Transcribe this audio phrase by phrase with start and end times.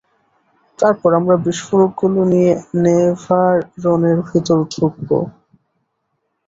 [0.79, 2.51] তারপর আমরা বিস্ফোরকগুলো নিয়ে
[2.83, 5.17] ন্যাভারোনের ভিতর ঢুকবো।